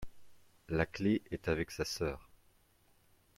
[0.67, 2.31] la clé est avec sa sœur.